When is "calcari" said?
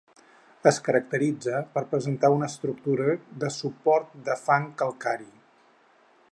4.83-5.33